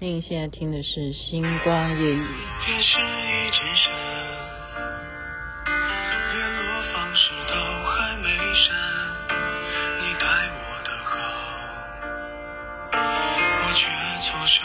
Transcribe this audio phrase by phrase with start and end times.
[0.00, 2.22] 您现在听的是《星光夜语》。
[2.64, 3.90] 电视一直闪，
[5.66, 6.62] 联络
[6.94, 8.64] 方式都还没删，
[9.98, 10.24] 你待
[10.54, 11.10] 我的好，
[12.94, 13.90] 我却
[14.22, 14.62] 错手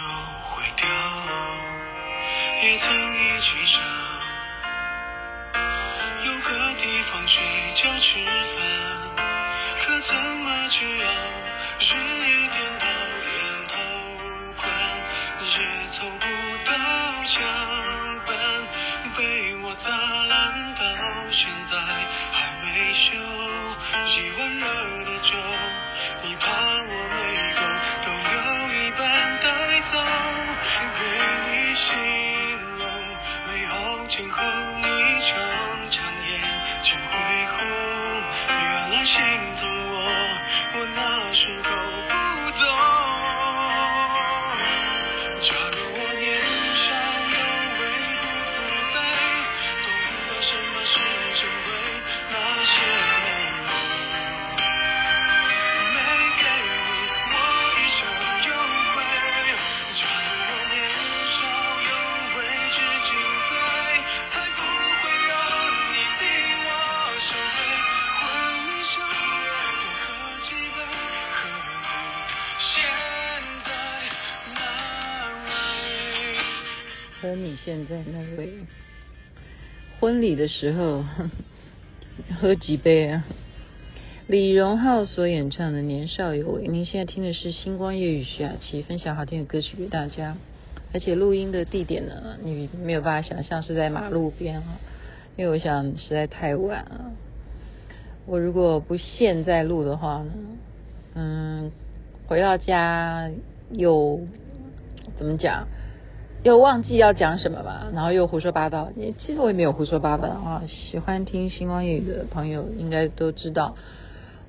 [0.52, 0.86] 毁掉。
[2.62, 3.82] 也曾一起想，
[6.26, 7.42] 有个地方睡
[7.74, 8.22] 觉吃
[8.56, 8.62] 饭，
[9.82, 10.78] 可怎么去
[77.66, 78.50] 现在那位
[79.98, 81.06] 婚礼的时候
[82.42, 83.24] 喝几杯啊？
[84.28, 90.36] 李荣浩所演唱的《年少有为》，您现在听的是星光夜雨徐雅琪分享好听的歌曲给大家，
[90.94, 94.80] 而且录音的地点呢，你没有办法想象是在马路边啊，
[95.38, 97.14] 因为我想实在太晚了。
[98.26, 100.34] 我如果不现在录的话呢，
[101.16, 101.72] 嗯，
[102.28, 103.32] 回到家
[103.72, 104.20] 又
[105.18, 105.66] 怎么讲？
[106.44, 108.92] 又忘记要讲什么吧，然后又胡说八道。
[109.20, 110.64] 其实我也没有胡说八道啊。
[110.68, 113.78] 喜欢听星光夜语的朋友应该都知道，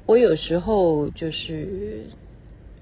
[0.05, 2.07] 我有时候就是，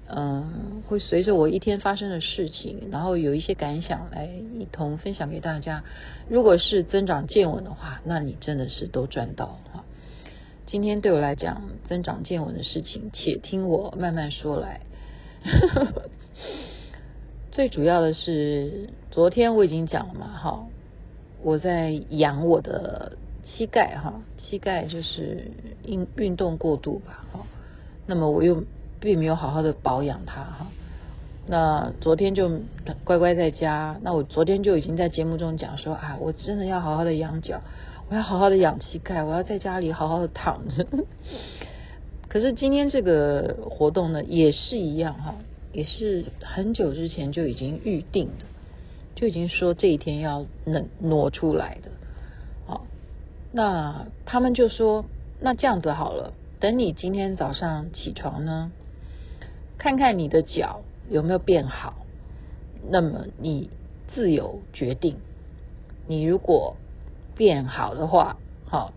[0.07, 5.83] 嗯，会随着我一天发生的事情，然后有一些感想来一同分享给大家。
[6.27, 9.83] 如果是增长见闻的话，那你真的是都赚到哈。
[10.65, 14.81] 今天对我来讲，增长见闻的事情，且听我慢慢说来。
[17.53, 20.65] 最主要的是，昨天我已经讲了嘛，哈，
[21.43, 23.11] 我在养我的
[23.45, 25.51] 膝盖，哈，膝盖就是
[25.85, 27.41] 运运动过度吧，哈，
[28.07, 28.63] 那么我又
[28.99, 30.67] 并没有好好的保养它，哈，
[31.45, 32.49] 那昨天就
[33.03, 37.61] 乖乖在家，那我昨天就已经在节目中讲说，啊，我真的要好好的养脚，
[38.09, 40.87] 我要好好的养膝盖，我要在家里好好的躺着。
[42.27, 45.35] 可是今天这个活动呢，也是一样，哈。
[45.73, 48.45] 也是很久之前就已经预定的，
[49.15, 51.89] 就已经说这一天要能挪出来的。
[52.65, 52.85] 好，
[53.51, 55.03] 那他们就说，
[55.41, 58.71] 那这样子好了，等你今天早上起床呢，
[59.77, 62.05] 看看你的脚有没有变好，
[62.89, 63.69] 那么你
[64.13, 65.17] 自由决定。
[66.05, 66.75] 你如果
[67.35, 68.93] 变好的话，好，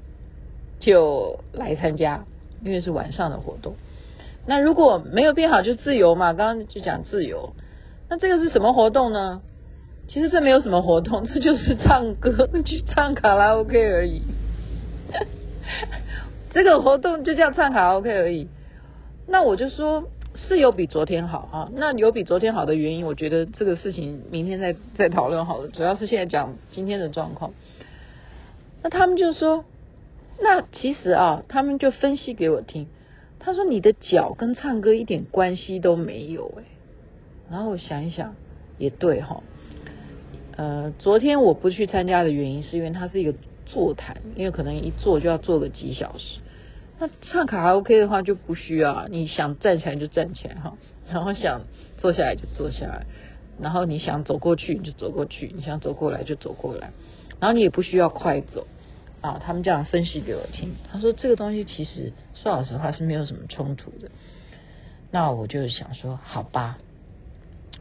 [0.78, 2.26] 就来参加，
[2.62, 3.74] 因为是晚上的活动。
[4.46, 7.52] 那如果没有变好就自由嘛，刚刚就讲自由。
[8.08, 9.42] 那这个是什么活动呢？
[10.08, 14.22] 其实这没有什么活动，这就是唱歌去唱卡拉 OK 而已。
[16.52, 18.46] 这个活动就叫唱卡拉 OK 而已。
[19.26, 20.04] 那我就说
[20.36, 21.68] 是有比昨天好啊。
[21.74, 25.66] 那有比昨天好的原因，我觉得这个事情明天再再讨论好了。
[25.66, 27.52] 主要是现在讲今天的状况。
[28.84, 29.64] 那他们就说，
[30.40, 32.86] 那其实啊，他们就分析给我听。
[33.46, 36.64] 他说：“你的脚跟唱歌一点关系都没有。”哎，
[37.48, 38.34] 然后我想一想，
[38.76, 39.40] 也对哈。
[40.56, 43.32] 呃，昨天我不去参加的原因是因为它是一个
[43.64, 46.40] 座谈，因为可能一坐就要坐个几小时。
[46.98, 50.76] 那唱卡拉 OK 的话就不需要，你想站起来就站起来哈，
[51.08, 51.60] 然后想
[51.98, 53.06] 坐下来就坐下来，
[53.60, 56.90] 然后你想走过去你就走过去，你想走过来就走过来，
[57.38, 58.66] 然后你也不需要快走。
[59.26, 60.76] 啊，他们这样分析给我听。
[60.90, 64.08] 他说这个东西其实说老实话是没有什么冲突的。
[65.10, 66.78] 那我就想说，好吧，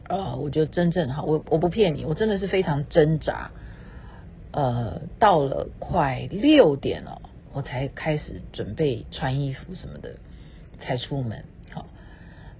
[0.08, 3.52] 呃，我就真正哈，我我不骗你，我真的是非常挣扎。
[4.50, 7.22] 呃，到了快六点了，
[7.52, 10.16] 我才开始准备穿衣服什么的，
[10.80, 11.44] 才出门。
[11.70, 11.86] 好，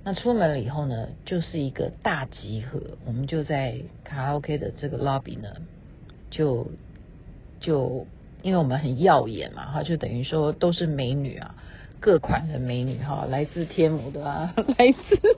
[0.04, 5.48] 那出门了以后呢，就是一个大集合，我们就在卡拉 OK 的这个 lobby 呢，
[6.30, 6.68] 就
[7.58, 8.06] 就。
[8.46, 11.56] 因为我们很耀眼嘛，哈，就等于说都是美女啊，
[11.98, 15.36] 各款的美女哈，来自天母的啊， 来自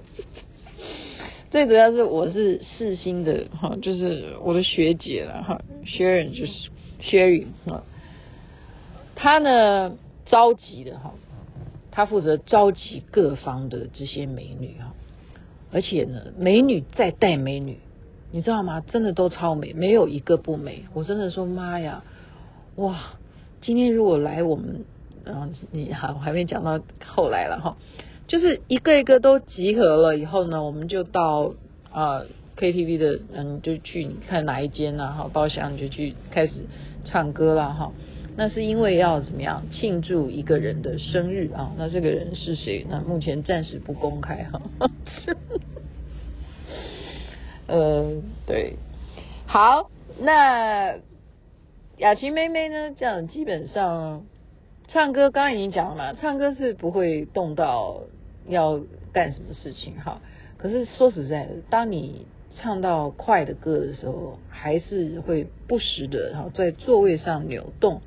[1.50, 6.68] 最主要是我是四星的哈，就是我的学姐了哈，Sharon 就是
[7.00, 7.82] Sherry 哈，
[9.16, 9.96] 她呢
[10.26, 11.14] 召集的哈，
[11.90, 14.92] 她负责召集各方的这些美女哈，
[15.72, 17.78] 而且呢，美女再带美女，
[18.32, 18.82] 你知道吗？
[18.82, 20.84] 真的都超美，没有一个不美。
[20.92, 22.04] 我真的说妈呀，
[22.78, 22.96] 哇！
[23.60, 24.84] 今天如果来我们，
[25.24, 27.76] 然后你还我还没讲到后来了哈。
[28.28, 31.54] 就是一个一个都集合了以后呢，我们就到
[31.90, 32.22] 啊、
[32.56, 35.12] KTV 的，嗯，就去你看哪一间呢？
[35.12, 36.52] 哈，包厢就去开始
[37.04, 37.92] 唱歌了哈。
[38.36, 41.72] 那是因为要怎么样庆祝一个人的生日啊？
[41.76, 42.86] 那这个人是谁？
[42.88, 44.62] 那目前暂时不公开哈。
[47.66, 48.76] 呃，对，
[49.46, 49.90] 好，
[50.20, 50.94] 那
[51.98, 52.94] 雅琪妹妹呢？
[52.96, 54.24] 这样基本上
[54.86, 58.02] 唱歌刚刚已经讲了嘛，唱歌是不会动到。
[58.46, 58.80] 要
[59.12, 60.22] 干什么事情哈？
[60.56, 62.24] 可是说实在的，当你
[62.56, 68.00] 唱到快的歌的时候，还是会不时的哈在座位上扭动。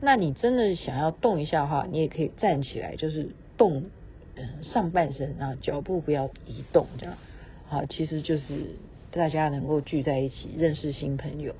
[0.00, 3.86] 那你真的想要动一下的话，你也可以站起来，就是动
[4.36, 7.16] 嗯上半身啊，脚步不要移动这样。
[7.66, 8.54] 好，其实就是
[9.10, 11.56] 大家能够聚在一起，认识新朋友，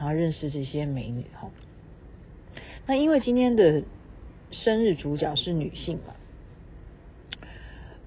[0.00, 1.50] 然后认识这些美女哈。
[2.86, 3.82] 那因为今天的
[4.50, 6.14] 生日主角是女性嘛。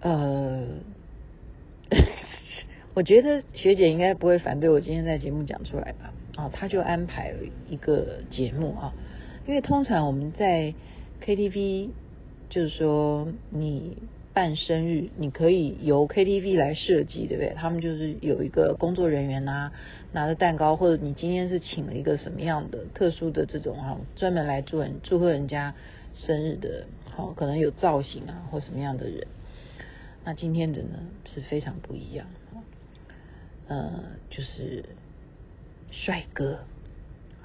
[0.01, 0.65] 呃，
[2.95, 6.11] 我觉得学姐应该不会反对我今天在节目讲出来吧？
[6.35, 7.37] 啊，她就安排了
[7.69, 8.91] 一个节目啊，
[9.47, 10.73] 因为通常我们在
[11.23, 11.89] KTV，
[12.49, 13.97] 就是说你
[14.33, 17.53] 办生日，你可以由 KTV 来设计，对不对？
[17.55, 19.71] 他们就是有一个工作人员啊，
[20.11, 25.75] 拿着蛋糕，或者你今天是请了一个什么样的特殊的这种啊，专门来祝人祝贺人家
[26.15, 29.27] 生日的，好，可能有造型啊，或什么样的人。
[30.25, 32.25] 那今天的呢是非常不一样，
[33.67, 34.85] 呃，就是
[35.91, 36.59] 帅哥，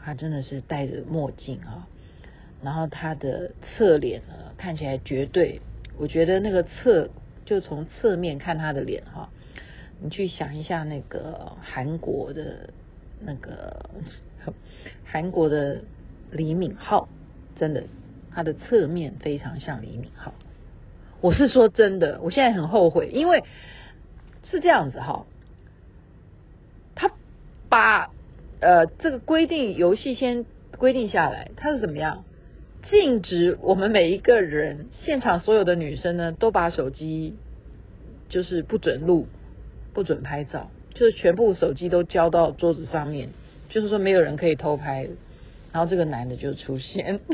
[0.02, 1.86] 他真的是戴着墨镜啊，
[2.62, 5.60] 然后他的侧脸呢看起来绝对，
[5.98, 7.10] 我觉得那个侧
[7.44, 9.30] 就从侧面看他的脸哈，
[10.00, 12.70] 你去想一下那个韩国的
[13.20, 13.90] 那个
[15.04, 15.82] 韩国的
[16.30, 17.08] 李敏镐，
[17.56, 17.82] 真的
[18.30, 20.30] 他的侧面非常像李敏镐。
[21.20, 23.42] 我是说真的，我现在很后悔，因为
[24.48, 25.26] 是这样子哈，
[26.94, 27.10] 他
[27.68, 28.10] 把
[28.60, 30.46] 呃这个规定游戏先
[30.76, 32.24] 规定下来，他是怎么样？
[32.90, 37.36] 禁止我们每一个人现场所有的女生呢都把手机
[38.28, 39.26] 就是不准录、
[39.94, 43.30] 不准拍照，就是全部手机都交到桌子上面，
[43.68, 45.08] 就是说没有人可以偷拍。
[45.70, 47.20] 然后这个男的就出现。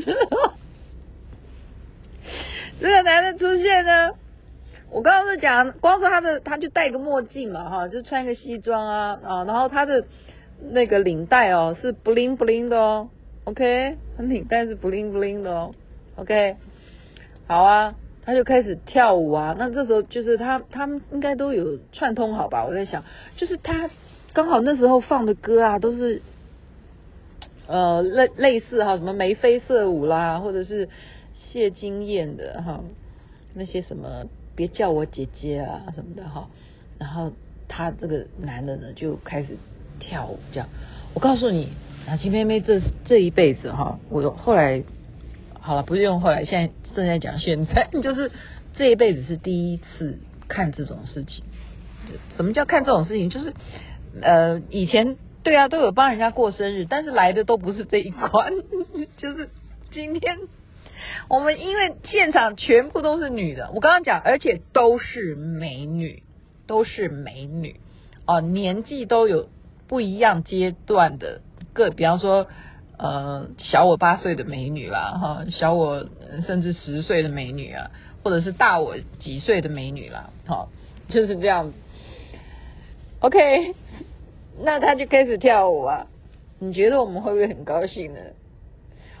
[2.81, 4.11] 这个男的出现呢，
[4.91, 10.05] 我刚刚是讲，光说他的，他就戴个墨镜嘛，哈，就穿个西装啊，啊，然后他的
[10.69, 13.09] 那个领带哦是 bling bling 的哦
[13.45, 15.73] ，OK，他领带是不灵不灵的哦
[16.17, 16.57] ，OK，
[17.47, 22.65] 好啊，他就开始跳舞啊，那这时候就是他他们应该都有串通好吧？
[22.65, 23.03] 我在想，
[23.37, 23.89] 就是他
[24.33, 26.21] 刚好那时候放的歌啊，都是
[27.67, 30.89] 呃类类似哈，什么眉飞色舞啦，或者是。
[31.51, 32.83] 谢金燕的哈，
[33.53, 34.25] 那些什么
[34.57, 36.49] 别叫我姐姐啊什么的哈，
[36.99, 37.31] 然后
[37.69, 39.55] 他这个男的呢就开始
[39.97, 40.67] 跳舞这样。
[41.13, 41.69] 我告诉你，
[42.07, 44.83] 雅琪妹妹这这一辈子哈，我后来
[45.59, 48.31] 好了，不是用后来，现在正在讲现在， 就是
[48.75, 51.43] 这一辈子是第一次看这种事情。
[52.35, 53.29] 什么叫看这种事情？
[53.29, 53.53] 就是
[54.21, 58.53] 呃以前对啊都有帮人家过生日，但是来的都不是这一关，
[59.17, 59.49] 就是
[59.91, 60.37] 今天。
[61.27, 66.23] 我们因为现场全部都是女的，我刚刚讲，而且都是美女，
[66.67, 67.79] 都是美女
[68.25, 69.49] 哦，年纪都有
[69.87, 71.41] 不一样阶段的
[71.75, 72.47] 个，比方说
[72.97, 76.07] 呃小我八岁的美女啦，哈，小我
[76.47, 77.91] 甚至十岁的美女啊，
[78.23, 80.69] 或者是大我几岁的美女啦，好，
[81.09, 81.71] 就是这样。
[83.19, 83.75] OK，
[84.63, 86.07] 那他就开始跳舞啊，
[86.59, 88.19] 你觉得我们会不会很高兴呢？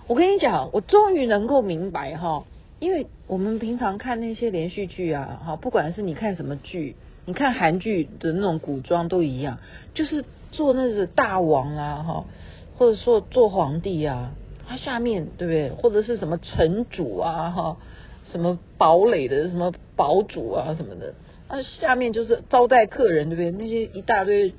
[0.07, 2.45] 我跟你讲，我终于能够明白哈，
[2.79, 6.95] 因为我们平常看那些连续剧啊，哈，不管是你看什么剧，
[7.25, 9.57] 你看韩剧的那种古装都一样，
[9.95, 12.25] 就是做那个大王啊，哈，
[12.77, 14.33] 或者说做皇帝啊，
[14.67, 15.69] 他下面对不对？
[15.69, 17.77] 或者是什么城主啊，哈，
[18.31, 21.13] 什么堡垒的什么堡主啊什么的，
[21.49, 23.51] 那，下面就是招待客人，对不对？
[23.51, 24.53] 那些一大堆。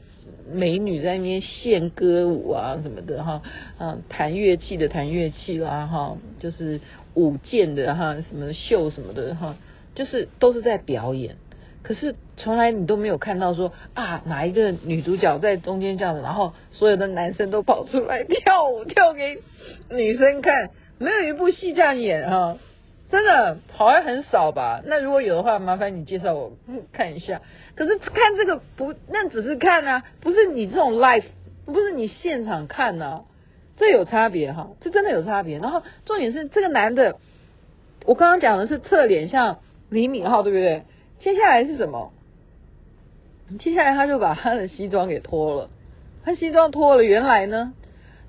[0.48, 3.42] 美女在那边献歌舞啊什么的哈，
[3.78, 6.80] 啊弹乐器的弹乐器啦哈，就是
[7.14, 9.56] 舞剑的哈，什么秀什么的哈，
[9.96, 11.34] 就是都是在表演。
[11.86, 19.38] 可是从来你都没有看到说啊，哪一个女主角在中间这样子，然后所有的男生都跑出来跳舞跳给
[19.88, 22.58] 女生看，没有一部戏这样演哈，
[23.08, 24.82] 真的好像很少吧？
[24.84, 26.54] 那如果有的话，麻烦你介绍我
[26.92, 27.40] 看一下。
[27.76, 31.22] 可是看这个不，那只是看啊，不是你这种 live，
[31.66, 33.22] 不是你现场看啊，
[33.76, 35.60] 这有差别哈，这真的有差别。
[35.60, 37.14] 然后重点是这个男的，
[38.06, 40.82] 我刚刚讲的是侧脸像李敏镐，对不对？
[41.20, 42.12] 接下来是什么？
[43.58, 45.70] 接下来他就把他的西装给脱了，
[46.24, 47.74] 他西装脱了，原来呢，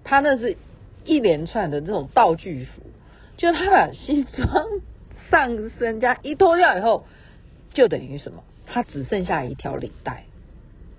[0.03, 0.57] 他那是
[1.05, 2.83] 一连串的这种道具服，
[3.35, 4.65] 就他把西装
[5.31, 7.05] 上身加一脱掉以后，
[7.73, 8.43] 就等于什么？
[8.65, 10.25] 他只剩下一条领带，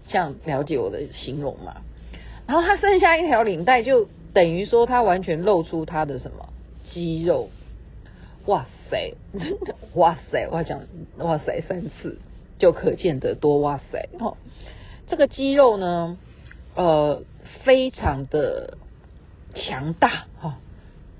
[0.09, 1.76] 这样了解我的形容吗？
[2.47, 6.49] 然后他剩下一条领带，就等于说他完全露出他的什么
[6.90, 7.50] 肌肉？
[8.47, 8.66] 哇！
[8.90, 9.14] 塞，
[9.95, 10.49] 哇塞！
[10.50, 10.80] 我要讲
[11.18, 12.18] 哇塞三次，
[12.59, 14.37] 就可见得多哇塞哈。
[15.09, 16.18] 这个肌肉呢，
[16.75, 17.23] 呃，
[17.64, 18.76] 非常的
[19.54, 20.59] 强大哈，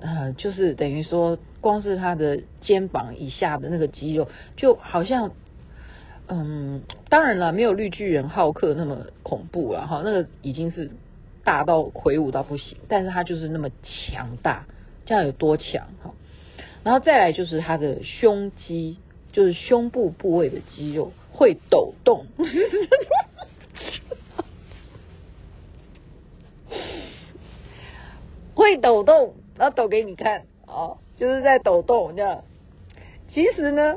[0.01, 5.33] 呃，就是等于说，光是他的肩膀以下的那个肌肉，就好像，
[6.27, 10.91] 嗯，当然了，没有绿巨人浩克那么恐怖了哈，那个已经是
[11.45, 14.67] 大到魁梧到不行，但是他就是那么强大，
[15.07, 16.13] 这样有多强哈？
[16.88, 18.97] 然后再来就是他的胸肌，
[19.33, 22.25] 就是胸部部位的肌肉会抖动，
[28.54, 32.42] 会抖动，然后抖给你看，哦，就是在抖动这样。
[33.35, 33.97] 其实呢，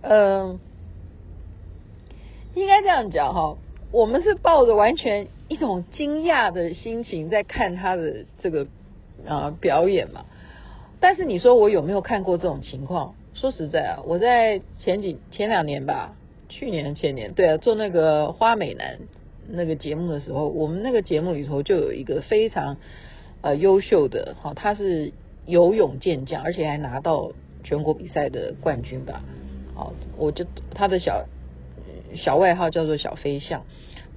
[0.00, 0.58] 嗯、
[2.54, 3.58] 应该这样讲哈，
[3.92, 8.66] 我们是抱着完全一种惊讶的心情在看他的这个
[9.28, 10.24] 啊、表演嘛。
[11.00, 13.14] 但是你说我有没有看过这种情况？
[13.34, 16.14] 说实在啊，我在前几前两年吧，
[16.48, 18.98] 去年前年，对啊，做那个花美男
[19.48, 22.76] 那个节目的时候，我们那个节目里头就有一个非常
[23.40, 25.12] 呃优秀的，好，他是
[25.46, 27.32] 游泳健将，而且还拿到
[27.64, 29.22] 全国比赛的冠军吧。
[29.74, 31.24] 好，我就他的小
[32.16, 33.64] 小外号叫做小飞象，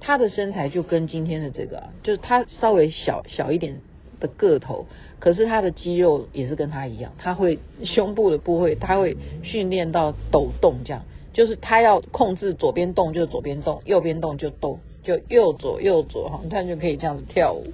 [0.00, 3.80] 他的身材就跟今天的这个，就是他稍微小小一点
[4.20, 4.86] 的个头。
[5.20, 11.02] 可是他的肌肉也是跟他一样，他会胸部的部位，他会训练到抖动，这样
[11.32, 17.64] 就是他要控制左边动就左边动，右边动就动，就右左右左哈，他就可以这样子跳舞。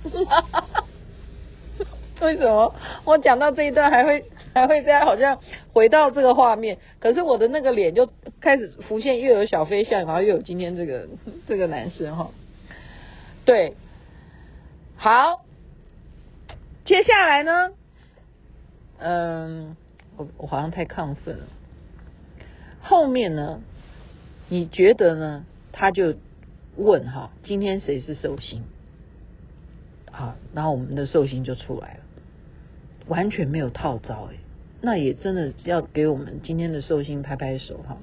[2.21, 2.73] 为什么
[3.05, 5.41] 我讲到这一段还会还会这样，好像
[5.73, 6.79] 回到这个画面？
[7.01, 8.09] 可是我的那个脸就
[8.41, 11.09] 开始浮现，又有小飞象，然后又有今天这个
[11.49, 12.31] 这个男生哈。
[13.45, 13.75] 对，
[14.97, 15.41] 好。
[16.85, 17.73] 接下来呢，
[18.99, 19.77] 嗯，
[20.17, 21.45] 我我好像太亢奋了。
[22.81, 23.61] 后面呢，
[24.49, 25.45] 你觉得呢？
[25.73, 26.15] 他就
[26.77, 28.65] 问哈，今天谁是寿星？
[30.11, 32.01] 好，然后我们的寿星就出来了，
[33.07, 34.37] 完全没有套招哎，
[34.81, 37.99] 那也真的要给我们今天的寿星拍拍手哈。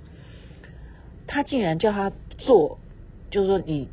[1.28, 2.80] 他竟然叫他做，
[3.30, 3.90] 就是说你，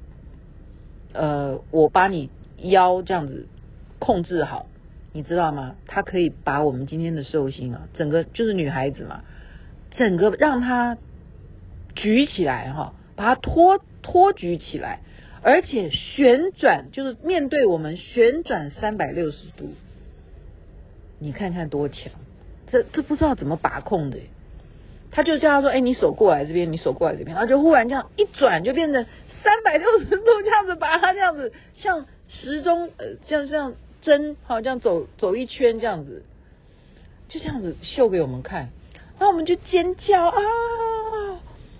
[1.13, 3.49] 呃，我把你腰这样子
[3.99, 4.67] 控制好。
[5.17, 5.77] 你知道吗？
[5.87, 9.23] 他可以把我们今天的寿星啊，整个就是女孩子嘛，
[9.93, 10.99] 整个让她
[11.95, 15.03] 举起来哈，把她托托举起来，
[15.41, 19.75] 而且旋转，就是面对我们旋转三百六十度。
[21.21, 22.13] 你看看多强，
[22.67, 24.19] 这这不知道怎么把控的。
[25.13, 29.07] 他就叫他说：“哎，你手过来这边，你手过来这边。”然后就忽然这样一转，就变成
[29.45, 33.75] 三百六十度这样子，把他这样子像时钟呃，像像。
[34.05, 36.23] 针好，这样走走一圈，这样子，
[37.29, 38.69] 就这样子秀给我们看，
[39.19, 40.37] 然后我们就尖叫啊，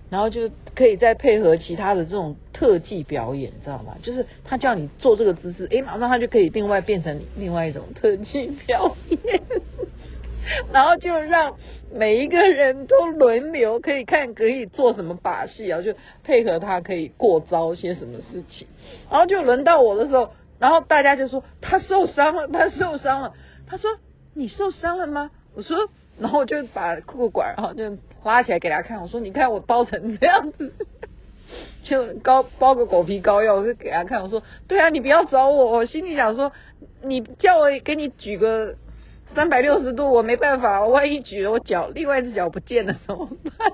[0.09, 3.97] 然后就可以再配合其他的这种特技表演，知道吗？
[4.03, 9.43] 就是他叫你做这个姿势，诶，马上他就可以另外变成另外一种特技表演，
[10.73, 11.57] 然后就让
[11.93, 18.67] 每一个人都轮流可以看可以做什么把戏啊，就配合他可以过招些什么事情，
[19.11, 20.31] 然后就轮到我的时候。
[20.65, 23.35] 然后大家就说他受伤了，他受伤了。
[23.67, 23.91] 他说
[24.33, 25.31] 你受伤了吗？
[25.55, 25.77] 我说，
[26.19, 29.03] 然后我就把裤管然后就拉起来给他看。
[29.03, 30.73] 我说你看我包成这样子，
[31.85, 34.23] 就高包个狗皮膏药，我就给他看。
[34.23, 35.73] 我说对啊，你不要找我。
[35.73, 36.51] 我心里想说，
[37.03, 38.77] 你叫我给你举个
[39.35, 40.81] 三百六十度，我没办法。
[40.81, 43.29] 我万一举了，我脚另外一只脚不见了怎么
[43.59, 43.71] 办？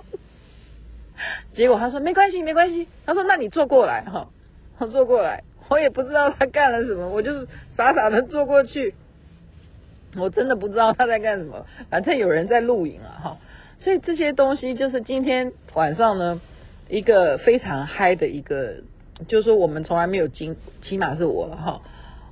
[1.55, 2.89] 结果他说没关系，没关系。
[3.07, 4.27] 他说那你坐过来哈，
[4.79, 5.45] 我坐过来。
[5.71, 8.95] 我也不知道他干了什么，我就是傻傻的坐过去。
[10.17, 13.39] 我真的不知道他在干什么，反正有人在录影啊，哈。
[13.79, 16.41] 所以这些东西就是今天晚上呢，
[16.89, 18.83] 一个非常嗨的一个，
[19.29, 21.81] 就是说我们从来没有经，起码是我了哈，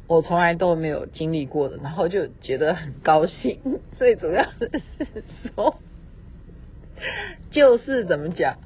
[0.09, 3.61] 我从来都没有经历过的，然后就觉得很高兴。
[3.97, 5.23] 最主要的是
[5.55, 5.79] 说，
[7.53, 8.59] 就是怎么讲，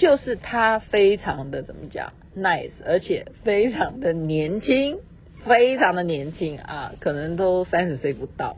[0.00, 4.96] 就是他非常的怎么讲，nice，而且非常的年轻，
[5.46, 8.56] 非常的年轻啊，可能都三十岁不到。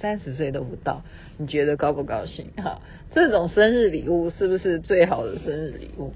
[0.00, 1.02] 三十岁都不到，
[1.38, 2.50] 你觉得高不高兴？
[2.58, 2.82] 哈，
[3.14, 6.12] 这种生日礼物是不是最好的生日礼物？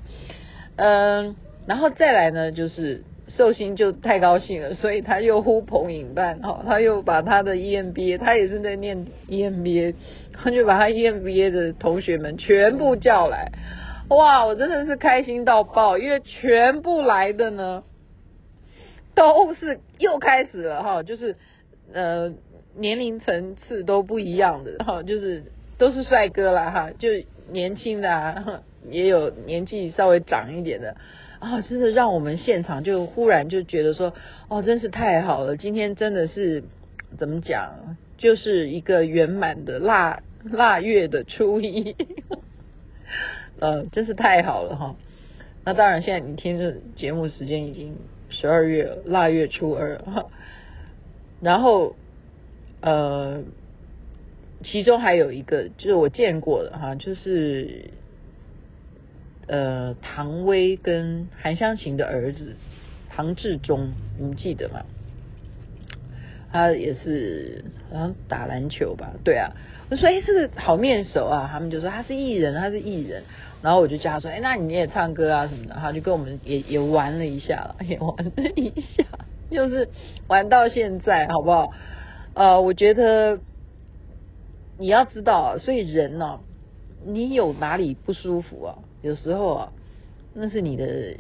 [0.77, 1.35] 嗯，
[1.67, 9.95] 然后再来呢，就是寿星就太高兴了，所以他又呼朋引伴，哈，他又把他的 EMBA，他也是在念 EMBA，
[10.35, 13.53] 他就把他 EMBA 的同学们全部叫来，
[14.15, 17.85] 哇，我真的是开心到爆，因为全部来的呢，
[19.15, 21.37] 都是又开始了哈，就是
[21.93, 22.33] 呃。
[22.77, 25.43] 年龄层次都不一样的哈，就是
[25.79, 27.09] 都是帅哥啦哈，就
[27.51, 30.95] 年轻的啊， 也有年纪稍微长一点的
[31.41, 34.15] 啊，真的让我们现场就忽然就觉得说，
[34.49, 36.63] 哦，真是太好了，今天真的是
[37.19, 41.97] 怎么讲，就是一个圆满的腊腊月的初一，
[43.61, 44.97] 呃，真是太好了哈。
[45.65, 47.95] 那当然，现在你听这节目时间已经
[48.31, 50.27] 十二月，腊月初二哈，
[51.41, 51.95] 然后。
[52.81, 53.43] 呃，
[54.63, 57.91] 其中还有一个就是我见过的哈，就是
[59.49, 62.55] 呃唐薇跟韩湘琴的儿子
[63.11, 64.85] 唐志忠，你们记得吗？
[66.53, 69.13] 他也是好像打篮球吧？
[69.25, 69.51] 对啊，
[69.91, 73.23] 我说哎，这个好面熟啊，他们就说他是艺人，他是艺人，
[73.63, 79.05] 然后我就叫他说，哎，那你也唱歌啊什么的，他就跟我们也也玩了一下了，也玩了一下，
[79.51, 79.89] 就是
[80.27, 81.67] 玩到现在，好不好？
[82.35, 83.41] 呃，我觉得
[84.79, 86.41] 你要知道，所以人呢、
[87.07, 88.79] 你有哪里不舒服啊？
[89.01, 89.73] 有时候啊，
[90.35, 91.17] 那是你的，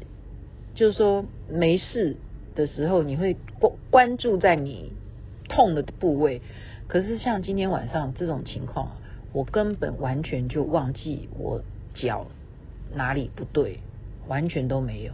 [0.74, 2.16] 就是说没事
[2.54, 4.92] 的时候，你会关关注在你
[5.48, 6.42] 痛的部位。
[6.88, 8.96] 可是像今天晚上这种情况，
[9.32, 11.62] 我根本完全就忘记我
[11.94, 12.26] 脚
[12.94, 13.80] 哪里不对，
[14.26, 15.12] 完全都没有。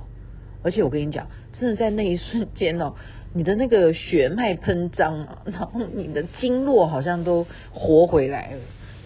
[0.62, 2.94] 而且我跟你讲，真的在那一瞬间哦。
[3.36, 8.60] 你的那个血脉喷张啊，然后你的经络好像都活回来了，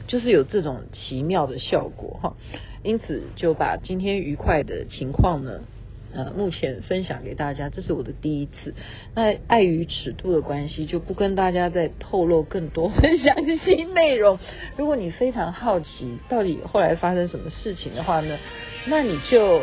[0.07, 2.37] 就是有这种奇妙的效果哈。
[2.83, 5.63] 因此就把今天愉快的情况呢，
[6.19, 8.75] 呃，目前分享给大家，这是我的第一次。
[9.15, 14.41] 那碍于尺度的关系，就不跟大家再透露更多分享这些内容。
[14.77, 18.37] 如果你非常好奇到底后来发生什么事情的话呢，
[18.87, 19.63] 那你就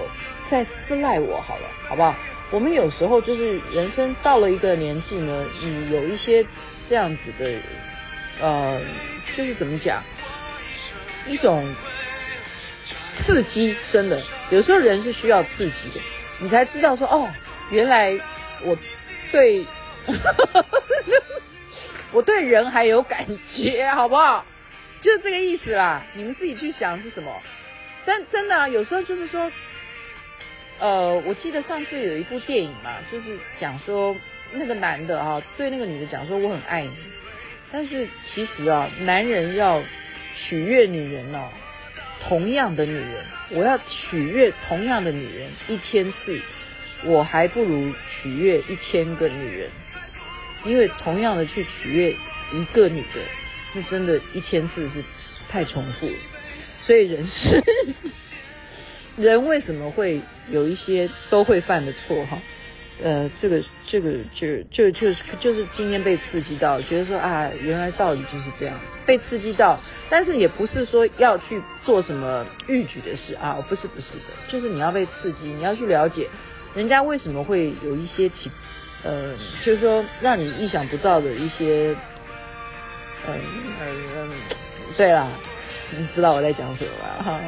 [0.49, 2.15] 再私赖我好了，好不好？
[2.51, 6.45] 我们有时候就是人生到了一个年纪呢，你有一些
[6.87, 7.59] 这样子的，
[8.39, 8.79] 呃，
[9.35, 10.01] 就是怎么讲，
[11.27, 11.75] 一种
[13.25, 15.99] 刺激，真的，有时候人是需要刺激的，
[16.39, 17.29] 你才知道说，哦，
[17.71, 18.17] 原来
[18.63, 18.77] 我
[19.31, 19.65] 对，
[22.11, 24.45] 我对人还有感觉，好不好？
[25.01, 27.31] 就是这个意思啦，你们自己去想是什么。
[28.05, 29.51] 但真的啊，有时候就是说。
[30.77, 34.13] 呃，我记得上次有一部电影嘛，就是讲说
[34.51, 36.91] 那个男的啊，对那个女的讲说我很爱你，
[37.71, 39.81] 但是其实啊，男人要
[40.35, 41.47] 取悦女人哦，
[42.27, 46.39] 同样的女人，我要取悦同样的女人一千次，
[47.03, 49.69] 我还不如取悦一千个女人，
[50.65, 52.15] 因为同样的去取悦
[52.53, 53.21] 一个女的，
[53.73, 55.03] 那真的一千次是
[55.49, 56.17] 太重复了，
[56.85, 57.63] 所以人是。
[59.17, 60.19] 人为什么会
[60.51, 62.37] 有一些都会犯的错哈？
[63.03, 69.79] 呃，这个这个就就就是就是今天被刺激到，觉得说啊，原来道理就是这样，被刺激到，
[70.09, 76.27] 但是也不是说要去做什么逾矩的事啊，不是不是的，就是你要被刺激，你要去了解
[76.73, 78.49] 人家为什么会有一些奇，
[79.03, 79.33] 呃，
[79.65, 81.95] 就是说让你意想不到的一些，
[83.27, 83.35] 嗯
[83.81, 84.31] 嗯嗯，
[84.95, 85.27] 对啦，
[85.91, 87.23] 你知道我在讲什么吧？
[87.23, 87.41] 哈。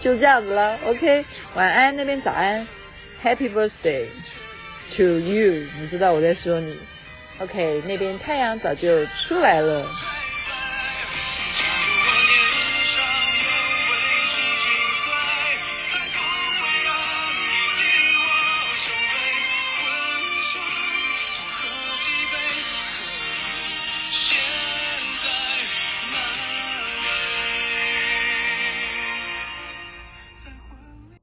[0.00, 2.66] 就这样子了，OK，晚安，那边早安
[3.22, 4.06] ，Happy birthday
[4.96, 6.76] to you，你知道我在说你
[7.40, 9.86] ，OK，那边太阳早就出来了。